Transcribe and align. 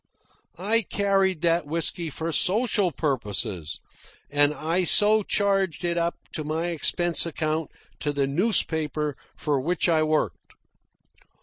I 0.57 0.81
carried 0.81 1.41
that 1.41 1.67
whisky 1.67 2.09
for 2.09 2.31
social 2.31 2.91
purposes, 2.91 3.79
and 4.31 4.51
I 4.51 4.83
so 4.83 5.21
charged 5.21 5.83
it 5.83 5.95
up 5.95 6.15
in 6.35 6.47
my 6.47 6.69
expense 6.69 7.27
account 7.27 7.69
to 7.99 8.11
the 8.11 8.25
newspaper 8.25 9.15
for 9.35 9.59
which 9.59 9.87
I 9.87 10.01
worked. 10.01 10.55